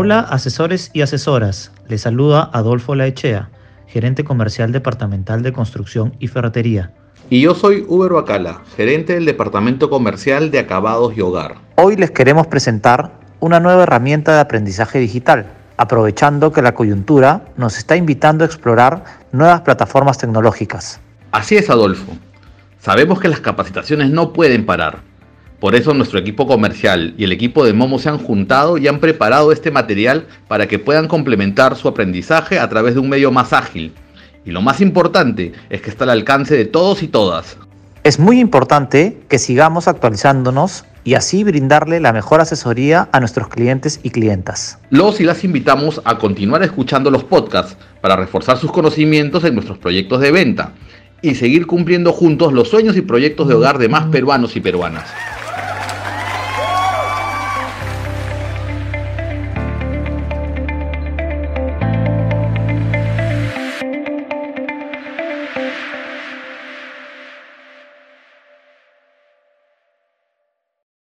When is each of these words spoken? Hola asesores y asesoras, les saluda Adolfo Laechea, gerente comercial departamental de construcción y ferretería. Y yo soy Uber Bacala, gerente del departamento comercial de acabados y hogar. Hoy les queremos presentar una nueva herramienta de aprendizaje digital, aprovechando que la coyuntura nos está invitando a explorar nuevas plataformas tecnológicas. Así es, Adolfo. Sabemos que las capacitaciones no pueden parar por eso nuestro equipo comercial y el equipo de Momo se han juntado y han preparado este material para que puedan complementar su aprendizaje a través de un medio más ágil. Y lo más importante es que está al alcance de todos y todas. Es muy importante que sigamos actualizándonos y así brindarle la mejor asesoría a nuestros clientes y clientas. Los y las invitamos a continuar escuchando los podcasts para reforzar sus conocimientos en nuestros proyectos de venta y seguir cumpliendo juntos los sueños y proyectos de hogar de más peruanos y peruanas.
Hola 0.00 0.20
asesores 0.20 0.92
y 0.92 1.02
asesoras, 1.02 1.72
les 1.88 2.02
saluda 2.02 2.50
Adolfo 2.52 2.94
Laechea, 2.94 3.50
gerente 3.88 4.22
comercial 4.22 4.70
departamental 4.70 5.42
de 5.42 5.52
construcción 5.52 6.14
y 6.20 6.28
ferretería. 6.28 6.92
Y 7.30 7.40
yo 7.40 7.52
soy 7.56 7.84
Uber 7.88 8.12
Bacala, 8.12 8.62
gerente 8.76 9.14
del 9.14 9.24
departamento 9.24 9.90
comercial 9.90 10.52
de 10.52 10.60
acabados 10.60 11.16
y 11.16 11.20
hogar. 11.20 11.56
Hoy 11.74 11.96
les 11.96 12.12
queremos 12.12 12.46
presentar 12.46 13.10
una 13.40 13.58
nueva 13.58 13.82
herramienta 13.82 14.32
de 14.34 14.38
aprendizaje 14.38 15.00
digital, 15.00 15.46
aprovechando 15.76 16.52
que 16.52 16.62
la 16.62 16.76
coyuntura 16.76 17.46
nos 17.56 17.76
está 17.76 17.96
invitando 17.96 18.44
a 18.44 18.46
explorar 18.46 19.02
nuevas 19.32 19.62
plataformas 19.62 20.16
tecnológicas. 20.16 21.00
Así 21.32 21.56
es, 21.56 21.70
Adolfo. 21.70 22.12
Sabemos 22.78 23.18
que 23.18 23.26
las 23.26 23.40
capacitaciones 23.40 24.10
no 24.10 24.32
pueden 24.32 24.64
parar 24.64 25.07
por 25.60 25.74
eso 25.74 25.92
nuestro 25.92 26.20
equipo 26.20 26.46
comercial 26.46 27.14
y 27.18 27.24
el 27.24 27.32
equipo 27.32 27.64
de 27.64 27.72
Momo 27.72 27.98
se 27.98 28.08
han 28.08 28.18
juntado 28.18 28.78
y 28.78 28.86
han 28.86 29.00
preparado 29.00 29.50
este 29.50 29.72
material 29.72 30.26
para 30.46 30.68
que 30.68 30.78
puedan 30.78 31.08
complementar 31.08 31.74
su 31.74 31.88
aprendizaje 31.88 32.60
a 32.60 32.68
través 32.68 32.94
de 32.94 33.00
un 33.00 33.08
medio 33.08 33.32
más 33.32 33.52
ágil. 33.52 33.92
Y 34.44 34.52
lo 34.52 34.62
más 34.62 34.80
importante 34.80 35.52
es 35.68 35.82
que 35.82 35.90
está 35.90 36.04
al 36.04 36.10
alcance 36.10 36.56
de 36.56 36.64
todos 36.64 37.02
y 37.02 37.08
todas. 37.08 37.56
Es 38.04 38.20
muy 38.20 38.38
importante 38.38 39.18
que 39.28 39.40
sigamos 39.40 39.88
actualizándonos 39.88 40.84
y 41.02 41.14
así 41.14 41.42
brindarle 41.42 41.98
la 41.98 42.12
mejor 42.12 42.40
asesoría 42.40 43.08
a 43.10 43.18
nuestros 43.18 43.48
clientes 43.48 43.98
y 44.04 44.10
clientas. 44.10 44.78
Los 44.90 45.20
y 45.20 45.24
las 45.24 45.42
invitamos 45.42 46.00
a 46.04 46.18
continuar 46.18 46.62
escuchando 46.62 47.10
los 47.10 47.24
podcasts 47.24 47.76
para 48.00 48.14
reforzar 48.14 48.58
sus 48.58 48.70
conocimientos 48.70 49.42
en 49.44 49.54
nuestros 49.54 49.78
proyectos 49.78 50.20
de 50.20 50.30
venta 50.30 50.72
y 51.20 51.34
seguir 51.34 51.66
cumpliendo 51.66 52.12
juntos 52.12 52.52
los 52.52 52.68
sueños 52.68 52.96
y 52.96 53.00
proyectos 53.00 53.48
de 53.48 53.54
hogar 53.54 53.78
de 53.78 53.88
más 53.88 54.06
peruanos 54.06 54.54
y 54.54 54.60
peruanas. 54.60 55.08